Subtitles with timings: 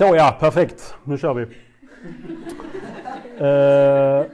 [0.00, 0.94] Så ja, perfekt.
[1.04, 1.42] Nu kör vi.
[3.40, 4.26] Uh,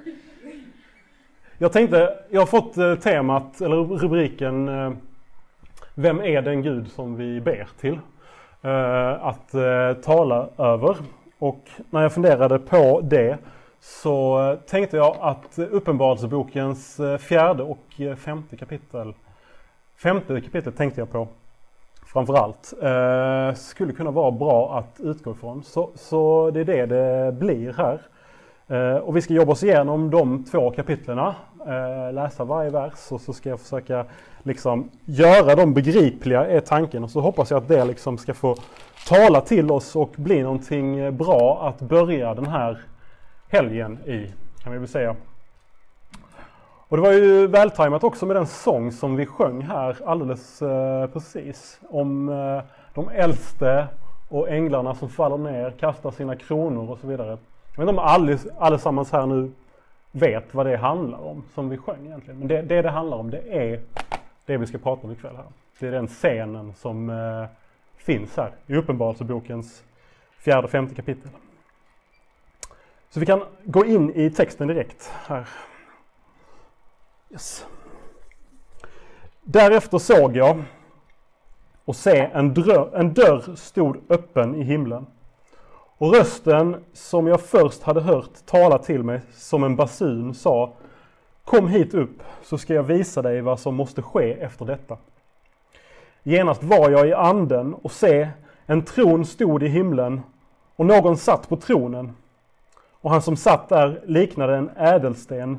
[1.58, 4.92] jag tänkte, jag har fått eh, temat, eller rubriken uh,
[5.94, 7.99] Vem är den Gud som vi ber till?
[9.21, 9.50] att
[10.02, 10.96] tala över.
[11.39, 13.39] Och när jag funderade på det
[13.80, 17.85] så tänkte jag att Uppenbarelsebokens fjärde och
[18.17, 19.14] femte kapitel,
[19.96, 21.29] femte kapitlet tänkte jag på
[22.07, 25.62] framförallt, eh, skulle kunna vara bra att utgå ifrån.
[25.62, 28.01] Så, så det är det det blir här.
[28.69, 31.34] Eh, och vi ska jobba oss igenom de två kapitlerna,
[31.66, 34.05] eh, läsa varje vers och så ska jag försöka
[34.42, 38.56] liksom göra dem begripliga är tanken och så hoppas jag att det liksom ska få
[39.09, 42.80] tala till oss och bli någonting bra att börja den här
[43.48, 45.16] helgen i, kan vi väl säga.
[46.89, 51.07] Och det var ju vältajmat också med den sång som vi sjöng här alldeles eh,
[51.07, 51.81] precis.
[51.89, 52.62] Om eh,
[52.95, 53.89] de äldste
[54.29, 57.29] och änglarna som faller ner, kastar sina kronor och så vidare.
[57.77, 59.53] Jag vet inte om allesammans här nu
[60.12, 62.39] vet vad det handlar om som vi sjöng egentligen.
[62.39, 63.81] Men det det, det handlar om det är
[64.47, 65.45] det vi ska prata om ikväll här.
[65.78, 67.47] Det är den scenen som eh,
[67.97, 69.84] finns här i Uppenbarelsebokens
[70.39, 71.31] fjärde och femte kapitel.
[73.11, 75.48] Så vi kan gå in i texten direkt här.
[77.30, 77.66] Yes.
[79.42, 80.62] Därefter såg jag
[81.84, 85.06] och se en, drö, en dörr stod öppen i himlen.
[85.98, 90.72] Och rösten som jag först hade hört tala till mig som en basun sa
[91.44, 94.97] Kom hit upp så ska jag visa dig vad som måste ske efter detta.
[96.22, 98.28] Genast var jag i anden och se
[98.66, 100.20] en tron stod i himlen
[100.77, 102.16] och någon satt på tronen.
[102.91, 105.58] Och han som satt där liknade en ädelsten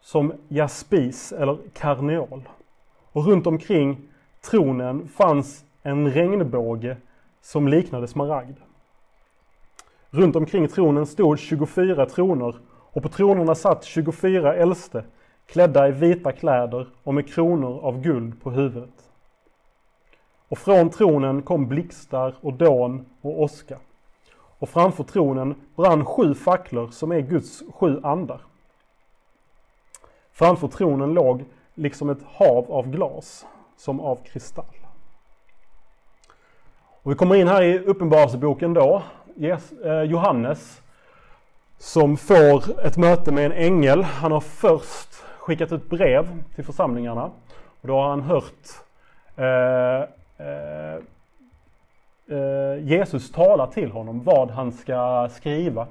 [0.00, 2.48] som jaspis eller karneol.
[3.12, 4.08] Och runt omkring
[4.40, 6.96] tronen fanns en regnbåge
[7.40, 8.56] som liknade smaragd.
[10.10, 15.04] Runt omkring tronen stod 24 troner och på tronerna satt 24 äldste
[15.46, 19.10] klädda i vita kläder och med kronor av guld på huvudet.
[20.48, 23.78] Och från tronen kom blixtar och dån och åska.
[24.32, 28.40] Och framför tronen brann sju facklor som är Guds sju andar.
[30.32, 33.46] Framför tronen låg liksom ett hav av glas,
[33.76, 34.64] som av kristall.
[37.02, 39.02] Och vi kommer in här i Uppenbarelseboken då,
[39.84, 40.82] eh, Johannes,
[41.78, 44.02] som får ett möte med en ängel.
[44.02, 47.30] Han har först skickat ut brev till församlingarna.
[47.80, 48.68] Och då har han hört
[49.36, 50.00] eh,
[50.46, 50.94] eh,
[52.38, 55.86] eh Jesus tala till honom vad han ska skriva.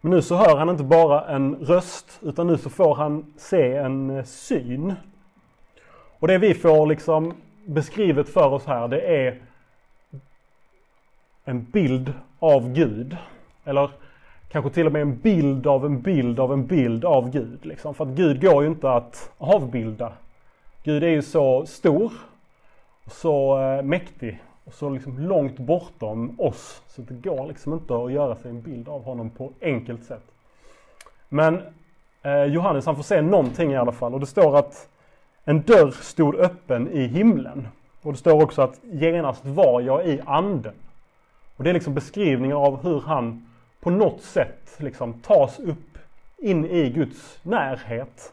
[0.00, 3.76] Men nu så hör han inte bara en röst utan nu så får han se
[3.76, 4.94] en eh, syn.
[6.18, 7.34] Och det vi får liksom
[7.66, 9.42] beskrivet för oss här det är
[11.44, 13.16] en bild av Gud.
[13.64, 13.90] Eller
[14.48, 17.66] kanske till och med en bild av en bild av en bild av Gud.
[17.66, 17.94] Liksom.
[17.94, 20.12] För att Gud går ju inte att avbilda.
[20.82, 22.12] Gud är ju så stor
[23.04, 26.82] och så eh, mäktig och så liksom långt bortom oss.
[26.86, 30.24] Så det går liksom inte att göra sig en bild av honom på enkelt sätt.
[31.28, 31.62] Men
[32.22, 34.88] eh, Johannes han får se någonting i alla fall och det står att
[35.44, 37.68] en dörr stod öppen i himlen.
[38.02, 40.74] Och det står också att genast var jag i anden.
[41.56, 43.48] Och det är liksom beskrivningar av hur han
[43.80, 45.98] på något sätt liksom tas upp
[46.38, 48.32] in i Guds närhet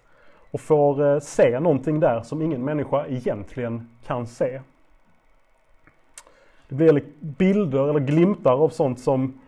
[0.51, 4.61] och får eh, se någonting där som ingen människa egentligen kan se.
[6.73, 9.41] Det blir bilder eller glimtar av sånt som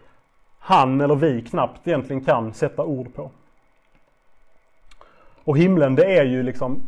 [0.60, 3.32] han eller vi knappt egentligen kan sätta ord på.
[5.44, 6.82] Och himlen det är ju liksom,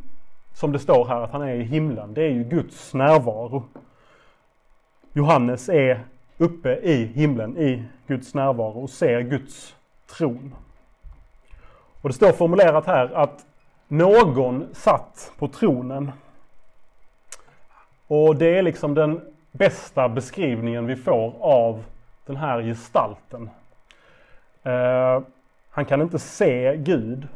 [0.53, 3.63] som det står här att han är i himlen, det är ju Guds närvaro.
[5.13, 6.03] Johannes är
[6.37, 9.75] uppe i himlen, i Guds närvaro och ser Guds
[10.17, 10.55] tron.
[12.01, 13.45] Och det står formulerat här att
[13.87, 16.11] någon satt på tronen.
[18.07, 21.83] Och det är liksom den bästa beskrivningen vi får av
[22.25, 23.49] den här gestalten.
[24.63, 25.21] Eh,
[25.69, 27.27] han kan inte se Gud,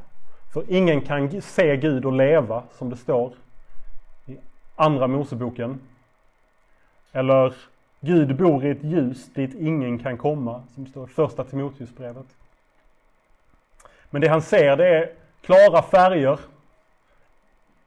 [0.54, 3.34] för ingen kan se Gud och leva, som det står
[4.26, 4.38] i
[4.76, 5.80] Andra Moseboken.
[7.12, 7.54] Eller
[8.00, 12.26] Gud bor i ett ljus dit ingen kan komma, som står i Första Timoteusbrevet.
[14.10, 15.10] Men det han ser det är
[15.42, 16.40] klara färger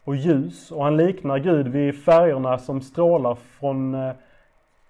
[0.04, 4.12] och ljus och han liknar Gud vid färgerna som strålar från eh,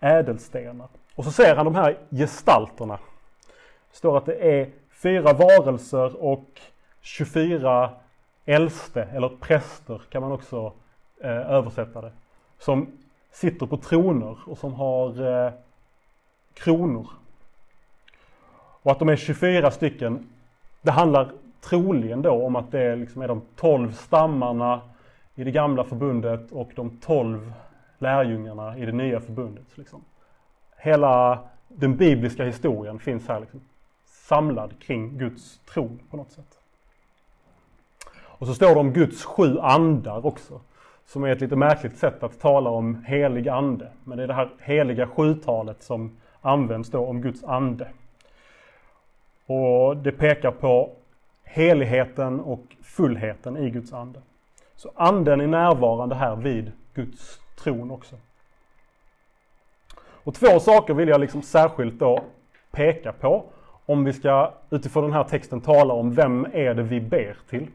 [0.05, 0.89] ädelstenar.
[1.15, 2.99] Och så ser han de här gestalterna.
[3.91, 4.71] Det står att det är
[5.03, 6.61] fyra varelser och
[7.01, 7.91] 24
[8.45, 10.73] äldste, eller präster kan man också
[11.21, 12.13] eh, översätta det.
[12.59, 12.87] Som
[13.33, 15.53] sitter på troner och som har eh,
[16.55, 17.07] kronor.
[18.83, 20.27] Och att de är 24 stycken,
[20.83, 24.81] det handlar troligen då om att det liksom är de 12 stammarna
[25.35, 27.53] i det gamla förbundet och de 12
[28.05, 29.79] lärjungarna i det nya förbundet.
[29.79, 30.05] Liksom.
[30.77, 33.61] Hela den bibliska historien finns här liksom,
[34.07, 36.59] samlad kring Guds tron på något sätt.
[38.15, 40.61] Och så står det om Guds sju andar också.
[41.07, 43.89] Som är ett lite märkligt sätt att tala om helig ande.
[44.05, 47.89] Men det är det här heliga sjutalet som används då om Guds ande.
[49.47, 50.91] Och det pekar på
[51.45, 54.21] heligheten och fullheten i Guds ande.
[54.77, 58.17] Så anden är närvarande här vid Guds tron också.
[59.97, 62.25] Och två saker vill jag liksom särskilt då
[62.71, 63.45] peka på
[63.87, 67.67] om vi ska utifrån den här texten tala om vem är det vi ber till.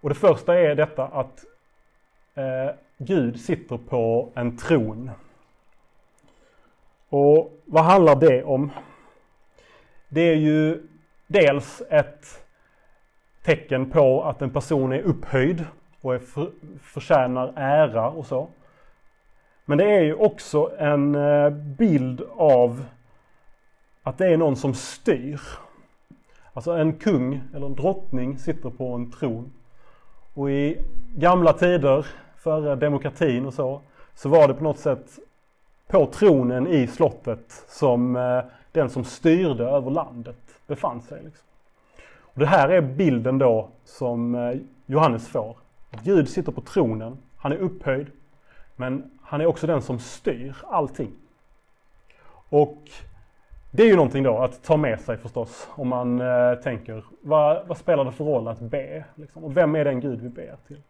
[0.00, 1.44] Och det första är detta att
[2.34, 5.10] eh, Gud sitter på en tron.
[7.08, 8.70] Och vad handlar det om?
[10.08, 10.82] Det är ju
[11.26, 12.44] dels ett
[13.42, 15.64] tecken på att en person är upphöjd
[16.00, 16.50] och är för,
[16.82, 18.48] förtjänar ära och så.
[19.70, 22.84] Men det är ju också en eh, bild av
[24.02, 25.40] att det är någon som styr.
[26.52, 29.52] Alltså en kung eller en drottning sitter på en tron.
[30.34, 30.78] Och i
[31.16, 32.06] gamla tider,
[32.36, 33.80] före demokratin och så,
[34.14, 35.18] så var det på något sätt
[35.88, 38.40] på tronen i slottet som eh,
[38.72, 41.22] den som styrde över landet befann sig.
[41.24, 41.46] Liksom.
[42.20, 45.56] Och det här är bilden då som eh, Johannes får.
[46.02, 48.06] Gud sitter på tronen, han är upphöjd,
[48.76, 51.12] men han är också den som styr allting.
[52.48, 52.78] Och
[53.70, 57.66] det är ju någonting då att ta med sig förstås om man eh, tänker vad,
[57.66, 59.04] vad, spelar det för roll att be?
[59.14, 59.44] Liksom?
[59.44, 60.82] Och vem är den Gud vi ber till?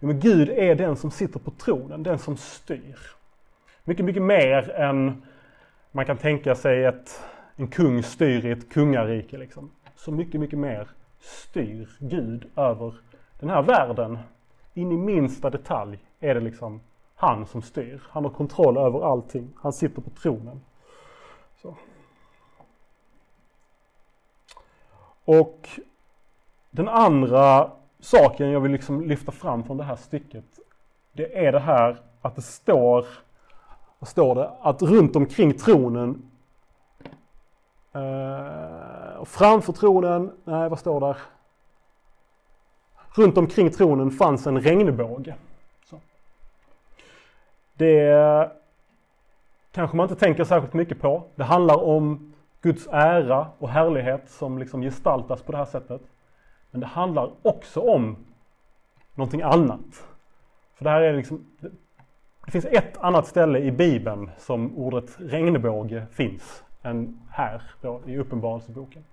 [0.00, 2.98] Jo, men Gud är den som sitter på tronen, den som styr.
[3.84, 5.22] Mycket, mycket mer än
[5.92, 7.24] man kan tänka sig att
[7.56, 9.38] en kung styr i ett kungarike.
[9.38, 9.70] Liksom.
[9.96, 10.88] Så mycket, mycket mer
[11.20, 12.94] styr Gud över
[13.40, 14.18] den här världen.
[14.74, 16.80] In i minsta detalj är det liksom
[17.24, 18.02] han som styr.
[18.10, 19.50] Han har kontroll över allting.
[19.62, 20.60] Han sitter på tronen.
[21.62, 21.76] Så.
[25.24, 25.68] Och
[26.70, 30.44] den andra saken jag vill liksom lyfta fram från det här stycket.
[31.12, 33.06] Det är det här att det står,
[33.98, 34.50] vad står det?
[34.60, 36.30] Att runt omkring tronen
[37.92, 41.16] eh, framför tronen, nej vad står där?
[43.14, 45.34] Runt omkring tronen fanns en regnbåge.
[47.74, 48.50] Det
[49.72, 51.24] kanske man inte tänker särskilt mycket på.
[51.34, 56.02] Det handlar om Guds ära och härlighet som liksom gestaltas på det här sättet.
[56.70, 58.16] Men det handlar också om
[59.14, 60.06] någonting annat.
[60.74, 61.44] För det här är liksom,
[62.44, 68.18] det finns ett annat ställe i Bibeln som ordet regnbåge finns än här då, i
[68.18, 69.04] Uppenbarelseboken.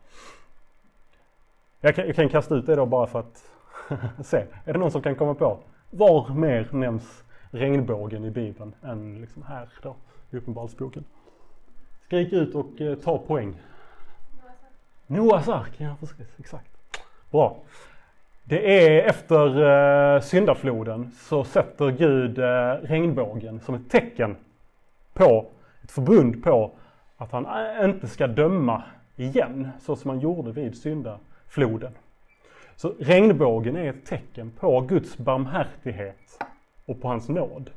[1.82, 3.44] Jag kan, jag kan kasta ut det då bara för att
[4.26, 4.46] se.
[4.66, 5.60] Är det någon som kan komma på?
[5.90, 9.96] Var mer nämns regnbågen i Bibeln än liksom här då
[10.32, 11.06] i Uppenbarelseboken?
[12.06, 13.62] Skrik ut och eh, ta poäng.
[15.08, 16.72] Noahs ark, ja precis, exakt.
[17.32, 17.58] Bra.
[18.44, 19.64] Det är efter
[20.16, 24.36] eh, syndafloden så sätter Gud eh, regnbågen som ett tecken
[25.14, 25.46] på,
[25.84, 26.72] ett förbund på
[27.18, 28.84] att han eh, inte ska döma
[29.16, 31.92] igen så som han gjorde vid syndafloden.
[32.76, 36.44] Så regnbågen är ett tecken på Guds barmhärtighet
[36.92, 37.70] och på hans nåd.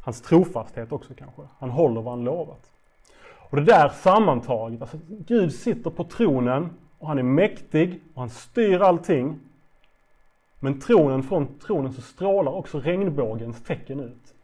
[0.00, 1.42] Hans trofasthet också kanske.
[1.58, 2.70] Han håller vad han lovat.
[3.50, 8.30] Och det där sammantaget, alltså Gud sitter på tronen och han är mäktig och han
[8.30, 9.40] styr allting.
[10.60, 14.34] Men tronen, från tronen så strålar också regnbågens tecken ut.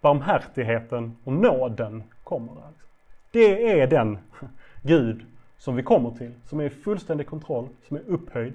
[0.00, 2.70] Barmhärtigheten och nåden kommer där.
[3.30, 4.18] Det är den
[4.82, 5.24] Gud
[5.58, 8.54] som vi kommer till, som är i fullständig kontroll, som är upphöjd.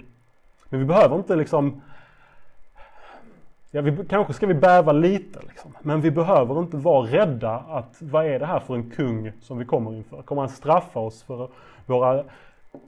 [0.68, 1.82] Men vi behöver inte liksom
[3.76, 5.76] Ja, vi, kanske ska vi bäva lite, liksom.
[5.82, 9.58] men vi behöver inte vara rädda att vad är det här för en kung som
[9.58, 10.22] vi kommer inför?
[10.22, 11.48] Kommer han straffa oss för
[11.86, 12.24] våra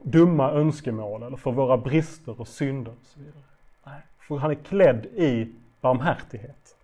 [0.03, 2.91] dumma önskemål eller för våra brister och synder?
[2.91, 3.41] Och så vidare.
[3.83, 6.75] Nej, för han är klädd i barmhärtighet.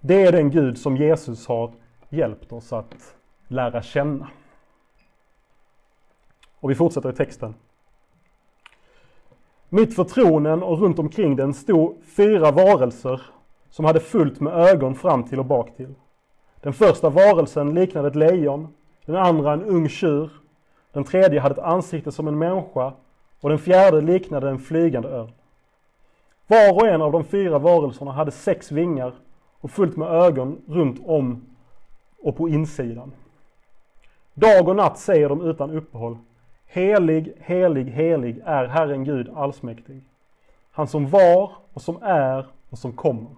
[0.00, 1.72] Det är den Gud som Jesus har
[2.08, 3.14] hjälpt oss att
[3.48, 4.28] lära känna.
[6.60, 7.54] Och vi fortsätter i texten.
[9.74, 13.22] Mitt för tronen och runt omkring den stod fyra varelser
[13.70, 15.94] som hade fullt med ögon fram till och bak till.
[16.60, 18.68] Den första varelsen liknade ett lejon,
[19.04, 20.30] den andra en ung tjur,
[20.92, 22.92] den tredje hade ett ansikte som en människa
[23.40, 25.32] och den fjärde liknade en flygande örn.
[26.46, 29.12] Var och en av de fyra varelserna hade sex vingar
[29.60, 31.42] och fullt med ögon runt om
[32.22, 33.12] och på insidan.
[34.34, 36.16] Dag och natt säger de utan uppehåll.
[36.74, 40.00] Helig, helig, helig är Herren Gud allsmäktig.
[40.70, 43.30] Han som var och som är och som kommer.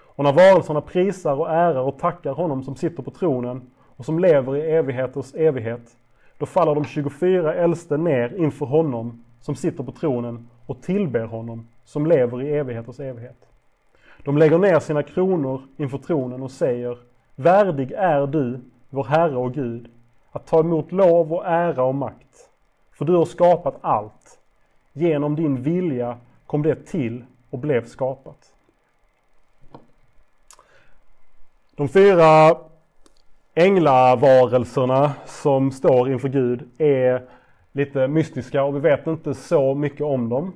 [0.00, 4.18] Och när varelserna prisar och ärar och tackar honom som sitter på tronen och som
[4.18, 5.96] lever i evigheters evighet,
[6.38, 11.68] då faller de 24 äldste ner inför honom som sitter på tronen och tillber honom
[11.84, 13.48] som lever i evigheters evighet.
[14.24, 16.98] De lägger ner sina kronor inför tronen och säger
[17.36, 19.88] Värdig är du, vår Herre och Gud,
[20.32, 22.50] att ta emot lov och ära och makt.
[22.92, 24.38] För du har skapat allt.
[24.92, 28.52] Genom din vilja kom det till och blev skapat.
[31.76, 32.56] De fyra
[33.54, 37.22] änglavarelserna som står inför Gud är
[37.72, 40.52] lite mystiska och vi vet inte så mycket om dem.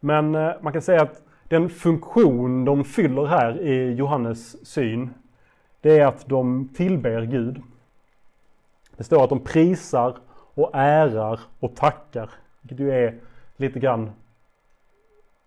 [0.00, 5.10] Men eh, man kan säga att den funktion de fyller här i Johannes syn,
[5.80, 7.62] det är att de tillber Gud.
[8.98, 10.16] Det står att de prisar
[10.54, 13.14] och ärar och tackar, vilket ju är
[13.56, 14.10] lite grann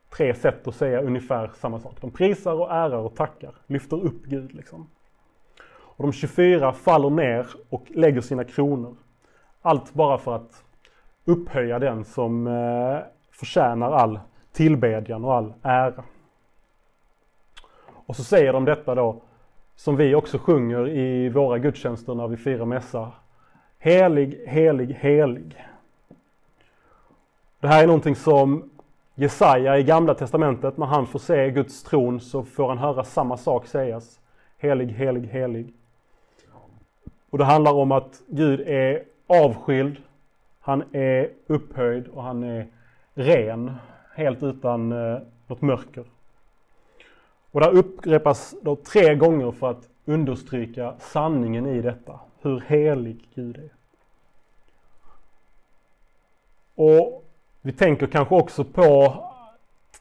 [0.09, 1.95] tre sätt att säga ungefär samma sak.
[2.01, 4.89] De prisar och ärar och tackar, lyfter upp Gud liksom.
[5.69, 8.95] Och de 24 faller ner och lägger sina kronor.
[9.61, 10.63] Allt bara för att
[11.25, 12.99] upphöja den som eh,
[13.31, 14.19] förtjänar all
[14.51, 16.03] tillbedjan och all ära.
[18.05, 19.21] Och så säger de detta då,
[19.75, 23.11] som vi också sjunger i våra gudstjänster när vi firar mässa.
[23.83, 25.65] Helig, helig, helig.
[27.59, 28.69] Det här är någonting som
[29.15, 33.37] Jesaja i Gamla Testamentet, när han får se Guds tron så får han höra samma
[33.37, 34.19] sak sägas.
[34.57, 35.73] Helig, helig, helig.
[37.29, 39.97] Och det handlar om att Gud är avskild,
[40.59, 42.67] han är upphöjd och han är
[43.13, 43.71] ren,
[44.15, 46.03] helt utan eh, något mörker.
[47.51, 53.57] Och det upprepas då tre gånger för att understryka sanningen i detta, hur helig Gud
[53.57, 53.69] är.
[56.75, 57.23] Och
[57.61, 59.23] vi tänker kanske också på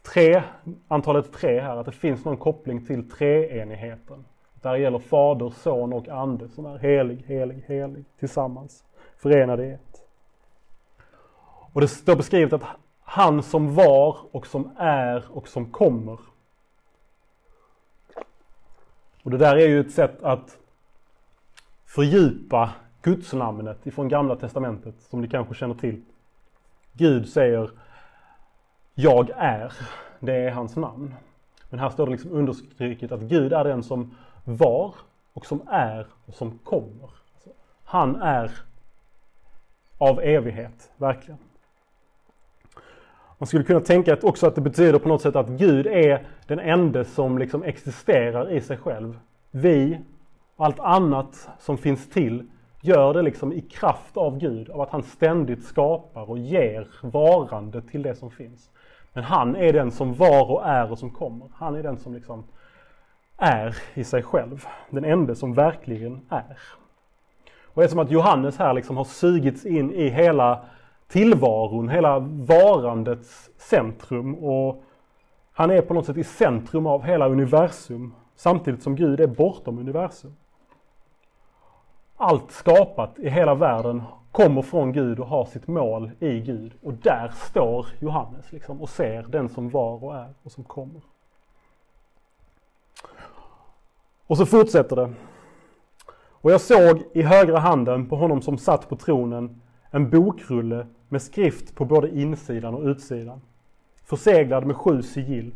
[0.02, 0.42] tre,
[0.88, 4.24] antalet tre här, att det finns någon koppling till treenigheten.
[4.54, 8.84] Där gäller Fader, Son och Ande som är helig, helig, helig tillsammans,
[9.16, 10.02] förenade i ett.
[11.72, 12.64] Och det står beskrivet att
[13.02, 16.18] han som var och som är och som kommer.
[19.22, 20.59] Och det där är ju ett sätt att
[21.90, 22.70] fördjupa
[23.02, 26.02] gudsnamnet ifrån gamla testamentet som ni kanske känner till.
[26.92, 27.70] Gud säger
[28.94, 29.72] Jag är,
[30.20, 31.14] det är hans namn.
[31.70, 34.94] Men här står det liksom understryket att Gud är den som var
[35.32, 37.10] och som är och som kommer.
[37.84, 38.50] Han är
[39.98, 41.38] av evighet, verkligen.
[43.38, 46.26] Man skulle kunna tänka att också att det betyder på något sätt att Gud är
[46.46, 49.18] den enda som liksom existerar i sig själv.
[49.50, 49.98] Vi
[50.64, 52.50] allt annat som finns till
[52.82, 57.82] gör det liksom i kraft av Gud, av att han ständigt skapar och ger varande
[57.82, 58.70] till det som finns.
[59.12, 61.48] Men han är den som var och är och som kommer.
[61.54, 62.44] Han är den som liksom
[63.36, 64.66] är i sig själv.
[64.90, 66.58] Den enda som verkligen är.
[67.64, 70.64] Och det är som att Johannes här liksom har sugits in i hela
[71.08, 74.82] tillvaron, hela varandets centrum och
[75.52, 79.78] han är på något sätt i centrum av hela universum samtidigt som Gud är bortom
[79.78, 80.36] universum.
[82.22, 86.92] Allt skapat i hela världen kommer från Gud och har sitt mål i Gud och
[86.92, 91.02] där står Johannes liksom och ser den som var och är och som kommer.
[94.26, 95.12] Och så fortsätter det.
[96.30, 99.60] Och jag såg i högra handen på honom som satt på tronen
[99.90, 103.40] en bokrulle med skrift på både insidan och utsidan,
[104.04, 105.54] förseglad med sju sigill.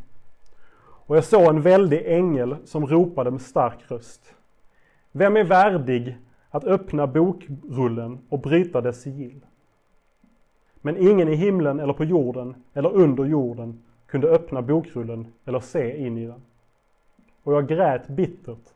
[1.07, 4.35] Och jag såg en väldig ängel som ropade med stark röst.
[5.13, 6.19] Vem är värdig
[6.55, 9.47] att öppna bokrullen och bryta dess sigill?
[10.81, 16.07] Men ingen i himlen eller på jorden eller under jorden kunde öppna bokrullen eller se
[16.07, 16.43] in i den.
[17.43, 18.75] Och jag grät bittert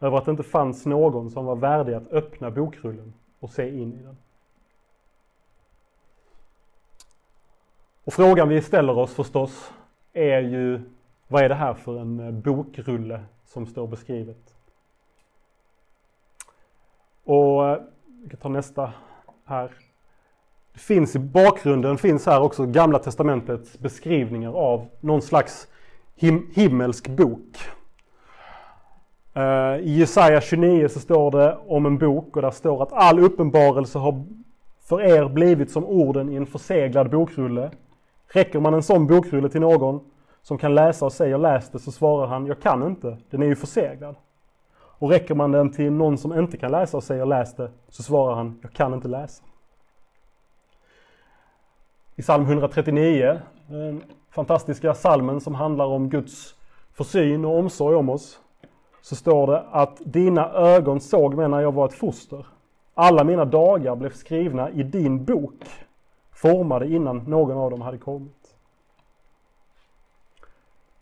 [0.00, 3.92] över att det inte fanns någon som var värdig att öppna bokrullen och se in
[3.92, 4.16] i den.
[8.04, 9.72] Och frågan vi ställer oss förstås
[10.12, 10.80] är ju
[11.28, 14.55] vad är det här för en eh, bokrulle som står beskrivet?
[17.26, 17.78] Och eh,
[18.22, 18.92] vi kan ta nästa
[19.44, 19.70] här.
[20.72, 25.68] Det finns i bakgrunden finns här också Gamla Testamentets beskrivningar av någon slags
[26.16, 27.56] him himmelsk bok.
[29.34, 33.18] Eh, I Jesaja 29 så står det om en bok och där står att all
[33.18, 34.24] uppenbarelse har
[34.80, 37.70] för er blivit som orden i en förseglad bokrulle.
[38.28, 40.00] Räcker man en sån bokrulle till någon
[40.42, 43.46] som kan läsa och säger läs det så svarar han jag kan inte, den är
[43.46, 44.16] ju förseglad.
[44.98, 48.02] Och räcker man den till någon som inte kan läsa och säger läs det, så
[48.02, 49.42] svarar han jag kan inte läsa.
[52.16, 56.54] I psalm 139, den fantastiska salmen som handlar om Guds
[56.92, 58.40] försyn och omsorg om oss,
[59.00, 62.46] så står det att dina ögon såg mig när jag var ett foster.
[62.94, 65.64] Alla mina dagar blev skrivna i din bok,
[66.32, 68.56] formade innan någon av dem hade kommit.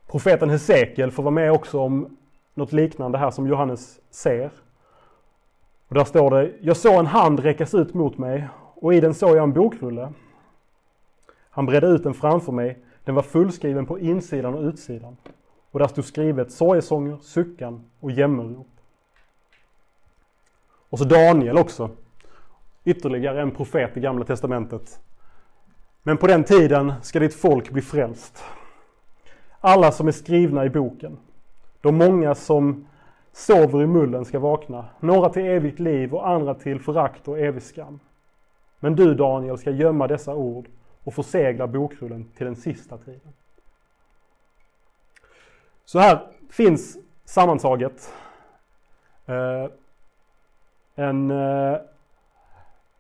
[0.07, 2.17] Profeten Hesekiel får vara med också om
[2.55, 4.51] något liknande här som Johannes ser.
[5.89, 9.15] Och där står det, jag såg en hand räckas ut mot mig och i den
[9.15, 10.13] såg jag en bokrulle.
[11.51, 15.17] Han bredde ut den framför mig, den var fullskriven på insidan och utsidan.
[15.71, 18.67] Och där stod skrivet sorgesånger, suckan och jämmerrop.
[20.91, 21.91] Och så Daniel också.
[22.85, 25.01] Ytterligare en profet i Gamla Testamentet.
[26.03, 28.45] Men på den tiden ska ditt folk bli frälst.
[29.61, 31.19] Alla som är skrivna i boken.
[31.85, 32.87] De många som
[33.33, 34.85] sover i mullen ska vakna.
[35.01, 38.01] Några till evigt liv och andra till förakt och evig skam.
[38.81, 40.67] Men du Daniel ska gömma dessa ord
[41.05, 43.33] och försegla bokrullen till den sista tiden.
[45.85, 48.13] Så här finns sammantaget
[49.27, 49.71] eh,
[50.95, 51.79] en eh,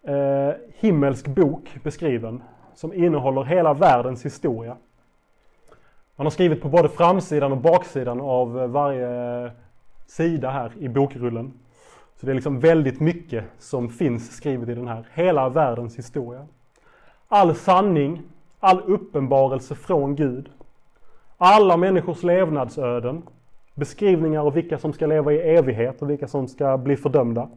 [0.02, 2.42] eh, himmelsk bok beskriven
[2.74, 4.76] som innehåller hela världens historia.
[6.16, 9.50] Man har skrivit på både framsidan och baksidan av eh, varje eh,
[10.06, 11.52] sida här i bokrullen.
[12.16, 15.06] Så det är liksom väldigt mycket som finns skrivet i den här.
[15.12, 16.46] Hela världens historia.
[17.28, 18.22] All sanning,
[18.60, 20.50] all uppenbarelse från Gud.
[21.38, 23.22] Alla människors levnadsöden.
[23.74, 27.48] Beskrivningar av vilka som ska leva i evighet och vilka som ska bli fördömda.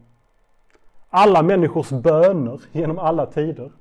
[1.09, 3.71] Alla människors böner genom alla tider.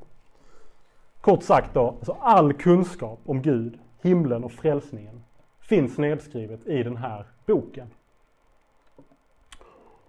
[1.20, 5.24] Kort sagt då, alltså all kunskap om Gud, himlen och frälsningen
[5.60, 7.88] finns nedskrivet i den här boken.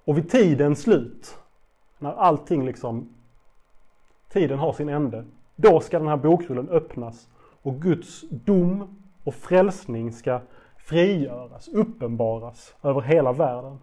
[0.05, 1.37] Och vid tidens slut,
[1.99, 3.09] när allting liksom,
[4.29, 7.29] tiden har sin ände, då ska den här bokrullen öppnas
[7.61, 10.41] och Guds dom och frälsning ska
[10.77, 13.79] frigöras, uppenbaras över hela världen.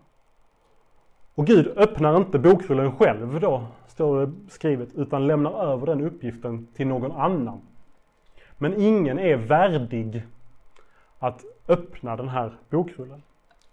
[1.35, 6.66] Och Gud öppnar inte bokrullen själv då, står det skrivet, utan lämnar över den uppgiften
[6.74, 7.61] till någon annan.
[8.59, 10.23] Men ingen är värdig
[11.19, 13.23] att öppna den här bokrullen.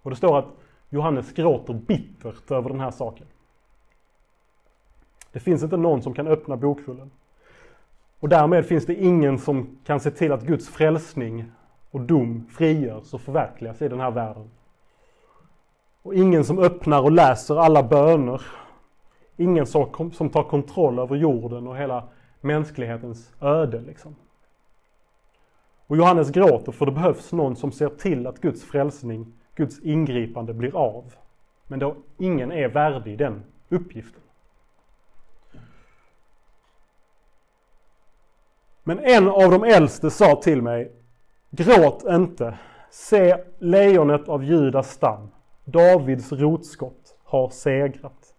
[0.02, 0.48] Och det står att
[0.90, 3.26] Johannes gråter bittert över den här saken.
[5.32, 7.10] Det finns inte någon som kan öppna bokrullen.
[8.20, 11.44] Och därmed finns det ingen som kan se till att Guds frälsning
[11.90, 14.50] och dom frigörs och förverkligas i den här världen.
[16.02, 18.42] Och ingen som öppnar och läser alla böner.
[19.36, 22.08] Ingen som tar kontroll över jorden och hela
[22.40, 23.80] mänsklighetens öde.
[23.80, 24.16] Liksom.
[25.92, 30.54] Och Johannes gråter för det behövs någon som ser till att Guds frälsning, Guds ingripande
[30.54, 31.14] blir av.
[31.66, 34.20] Men då ingen är värdig den uppgiften.
[38.82, 40.92] Men en av de äldste sa till mig,
[41.50, 42.58] gråt inte,
[42.90, 45.28] se lejonet av Judas stam,
[45.64, 48.34] Davids rotskott, har segrat.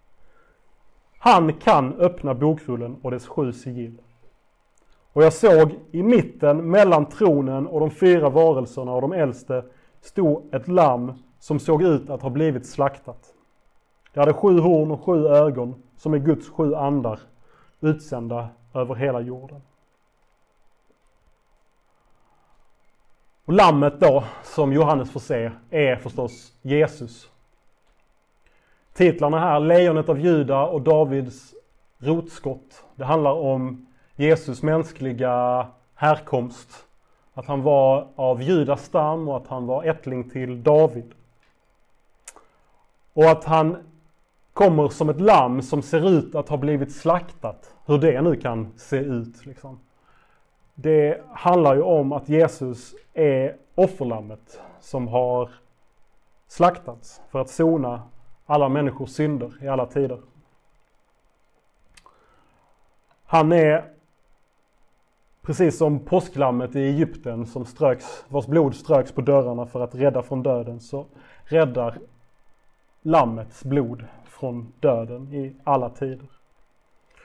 [1.17, 3.97] Han kan öppna bokrullen och dess sju sigill.
[5.13, 9.63] Och jag såg i mitten mellan tronen och de fyra varelserna och de äldste
[10.01, 13.33] stod ett lamm som såg ut att ha blivit slaktat.
[14.13, 17.19] Det hade sju horn och sju ögon som är Guds sju andar
[17.81, 19.61] utsända över hela jorden.
[23.45, 27.29] Och lammet då, som Johannes får se, är förstås Jesus.
[28.93, 31.53] Titlarna här, Lejonet av Juda och Davids
[31.97, 32.83] rotskott.
[32.95, 36.85] Det handlar om Jesus mänskliga härkomst.
[37.33, 41.13] Att han var av Judas stam och att han var ättling till David.
[43.13, 43.77] Och att han
[44.53, 47.75] kommer som ett lamm som ser ut att ha blivit slaktat.
[47.85, 49.45] Hur det nu kan se ut.
[49.45, 49.79] Liksom.
[50.75, 55.49] Det handlar ju om att Jesus är offerlammet som har
[56.47, 58.01] slaktats för att sona
[58.45, 60.19] alla människors synder i alla tider.
[63.25, 63.92] Han är
[65.43, 70.21] precis som påsklammet i Egypten som ströks, vars blod ströks på dörrarna för att rädda
[70.21, 71.05] från döden så
[71.43, 71.97] räddar
[73.01, 76.27] lammets blod från döden i alla tider.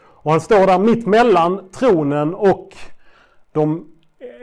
[0.01, 2.69] Och han står där mitt mellan tronen och
[3.53, 3.87] de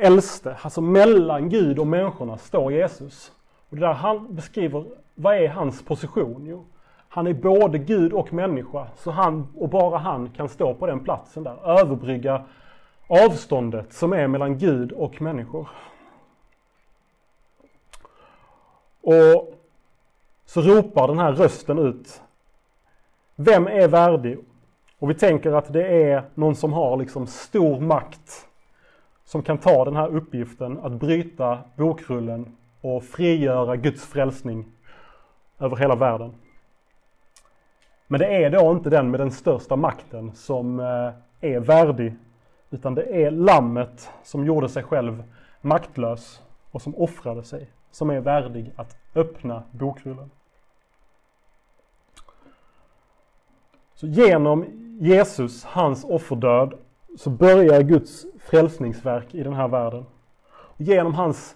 [0.02, 3.32] äldste, alltså mellan Gud och människorna står Jesus.
[3.70, 4.86] Och det där han beskriver,
[5.16, 6.46] vad är hans position?
[6.46, 6.66] Jo,
[7.10, 11.00] han är både Gud och människa, så han och bara han kan stå på den
[11.00, 12.42] platsen där, överbrygga
[13.08, 15.70] avståndet som är mellan Gud och människor.
[19.02, 19.54] Och
[20.46, 22.22] så ropar den här rösten ut.
[23.36, 24.39] Vem är värdig?
[25.00, 28.48] Och vi tänker att det är någon som har liksom stor makt
[29.26, 34.65] som kan ta den här uppgiften att bryta bokrullen och frigöra Guds frälsning
[35.60, 36.34] över hela världen.
[38.08, 42.15] Men det är då inte den med den största makten som eh, är värdig,
[42.69, 45.23] utan det är lammet som gjorde sig själv
[45.62, 50.30] maktlös och som offrade sig, som är värdig att öppna bokrullen.
[53.93, 54.65] Så genom
[54.99, 56.73] Jesus, hans offerdöd,
[57.17, 60.06] så börjar Guds frälsningsverk i den här världen.
[60.47, 61.56] Och genom hans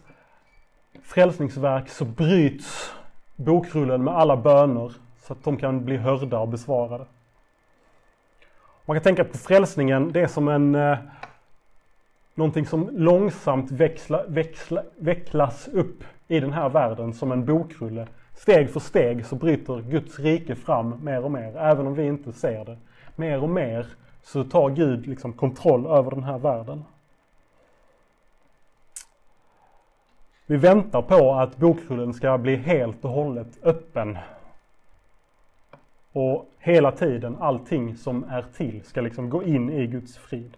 [1.03, 2.93] frälsningsverk så bryts
[3.35, 7.05] bokrullen med alla böner så att de kan bli hörda och besvarade.
[8.89, 10.97] Man kan tänka på frälsningen, det är som en eh,
[12.35, 18.07] någonting som långsamt växla, växla, vecklas upp i den här världen som en bokrulle.
[18.37, 22.33] Steg för steg så bryter Guds rike fram mer och mer, även om vi inte
[22.33, 22.77] ser det.
[23.15, 23.87] Mer och mer
[24.23, 26.85] så tar Gud liksom kontroll över den här världen.
[30.45, 34.17] Vi väntar på att bokrullen ska bli helt och hållet öppen.
[36.11, 40.57] Och hela tiden, allting som är till ska liksom gå in i Guds frid.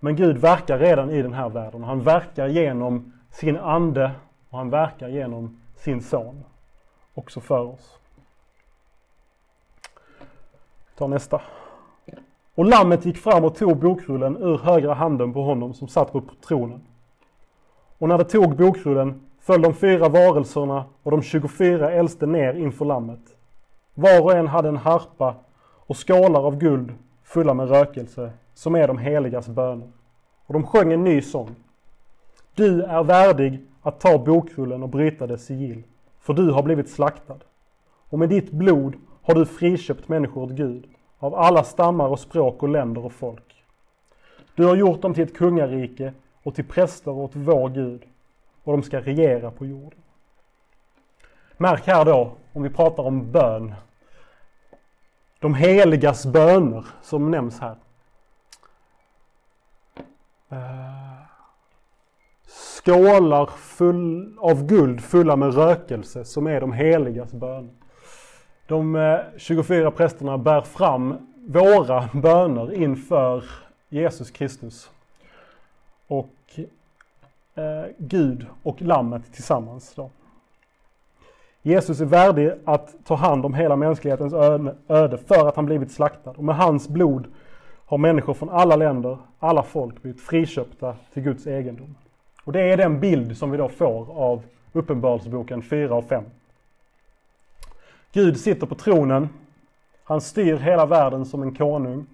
[0.00, 1.84] Men Gud verkar redan i den här världen.
[1.84, 4.10] Han verkar genom sin ande
[4.50, 6.44] och han verkar genom sin son.
[7.14, 7.98] Också för oss.
[10.96, 11.40] Ta nästa.
[12.54, 16.22] Och lammet gick fram och tog bokrullen ur högra handen på honom som satt på
[16.46, 16.80] tronen.
[17.98, 22.84] Och när det tog bokrullen föll de fyra varelserna och de 24 äldste ner inför
[22.84, 23.36] lammet.
[23.94, 28.88] Var och en hade en harpa och skålar av guld fulla med rökelse, som är
[28.88, 29.88] de heligas böner.
[30.46, 31.54] Och de sjöng en ny sång.
[32.54, 35.82] Du är värdig att ta bokrullen och bryta dess sigill,
[36.20, 37.38] för du har blivit slaktad.
[38.08, 40.84] Och med ditt blod har du friköpt människor åt Gud,
[41.18, 43.64] av alla stammar och språk och länder och folk.
[44.54, 48.02] Du har gjort dem till ett kungarike och till präster åt vår Gud,
[48.64, 49.98] och de ska regera på jorden.
[51.56, 53.74] Märk här då, om vi pratar om bön,
[55.38, 57.76] de heligas böner som nämns här.
[60.48, 61.20] Eh,
[62.46, 67.70] skålar full av guld fulla med rökelse som är de heligas böner.
[68.66, 73.44] De eh, 24 prästerna bär fram våra böner inför
[73.88, 74.90] Jesus Kristus.
[76.06, 76.58] Och
[77.54, 79.94] eh, Gud och Lammet tillsammans.
[79.94, 80.10] Då.
[81.62, 84.34] Jesus är värdig att ta hand om hela mänsklighetens
[84.88, 86.30] öde för att han blivit slaktad.
[86.30, 87.26] Och med hans blod
[87.86, 91.94] har människor från alla länder, alla folk blivit friköpta till Guds egendom.
[92.44, 94.42] Och det är den bild som vi då får av
[94.72, 96.24] Uppenbarelseboken 4 och 5.
[98.12, 99.28] Gud sitter på tronen.
[100.04, 102.06] Han styr hela världen som en konung.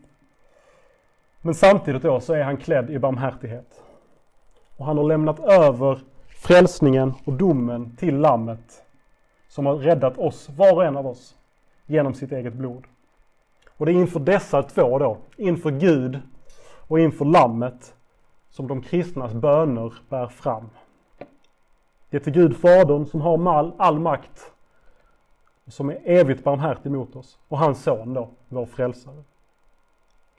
[1.42, 3.82] Men samtidigt då så är han klädd i barmhärtighet.
[4.76, 8.85] Och han har lämnat över frälsningen och domen till Lammet
[9.48, 11.36] som har räddat oss, var och en av oss,
[11.86, 12.84] genom sitt eget blod.
[13.70, 16.20] Och det är inför dessa två då, inför Gud
[16.88, 17.94] och inför Lammet,
[18.50, 20.70] som de kristnas böner bär fram.
[22.10, 24.52] Det är till Gud Fadern som har all, all makt,
[25.66, 29.22] som är evigt barmhärtig mot oss, och hans son då, vår frälsare.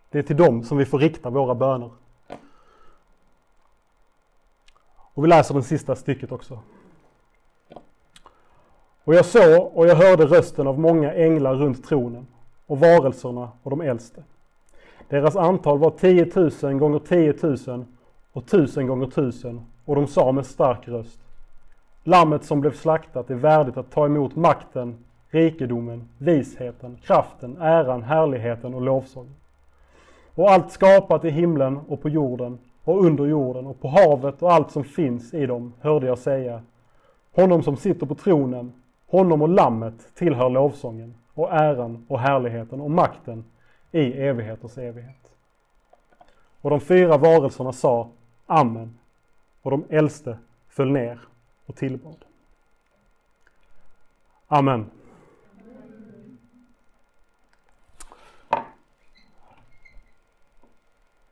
[0.10, 1.92] Det är till dem som vi får rikta våra böner.
[4.90, 6.60] Och vi läser det sista stycket också.
[9.08, 12.28] Och jag såg och jag hörde rösten av många änglar runt tronen
[12.66, 14.24] och varelserna och de äldste.
[15.10, 17.34] Deras antal var 10 000 gånger 10
[17.68, 17.86] 000
[18.34, 21.20] och 1000 gånger 1000 och de sa med stark röst.
[22.04, 24.98] Lammet som blev slaktat är värdigt att ta emot makten,
[25.30, 29.36] rikedomen, visheten, kraften, äran, härligheten och lovsången.
[30.36, 34.54] Och allt skapat i himlen och på jorden och under jorden och på havet och
[34.54, 36.62] allt som finns i dem hörde jag säga.
[37.32, 38.74] Honom som sitter på tronen
[39.08, 43.46] honom och lammet tillhör lovsången och äran och härligheten och makten
[43.92, 45.32] i evigheters evighet.
[46.62, 48.10] Och de fyra varelserna sa
[48.46, 48.98] Amen
[49.62, 50.38] och de äldste
[50.70, 51.20] föll ner
[51.66, 52.26] och tillbad.
[54.48, 54.86] Amen.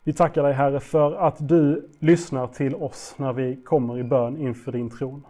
[0.03, 4.38] Vi tackar dig Herre för att du lyssnar till oss när vi kommer i bön
[4.38, 5.25] inför din tron.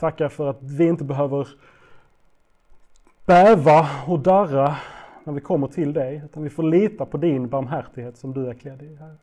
[0.00, 1.48] Tackar för att vi inte behöver
[3.26, 4.76] bäva och darra
[5.24, 8.54] när vi kommer till dig, utan vi får lita på din barmhärtighet som du är
[8.54, 8.94] klädd i.
[8.94, 9.16] Här.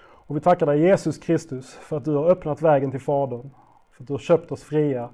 [0.00, 3.50] Och vi tackar dig Jesus Kristus för att du har öppnat vägen till Fadern,
[3.92, 5.10] för att du har köpt oss fria.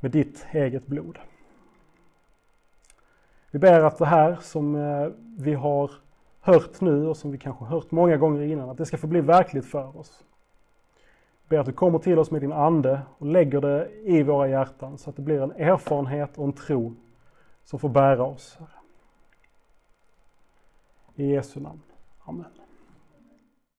[0.00, 1.18] med ditt eget blod.
[3.50, 5.08] Vi ber att det här som eh,
[5.38, 5.90] vi har
[6.40, 9.20] hört nu och som vi kanske hört många gånger innan, att det ska få bli
[9.20, 10.24] verkligt för oss.
[11.52, 14.98] Ber att du kommer till oss med din Ande och lägger det i våra hjärtan
[14.98, 16.94] så att det blir en erfarenhet och en tro
[17.64, 18.58] som får bära oss.
[21.14, 21.80] I Jesu namn.
[22.24, 22.61] Amen.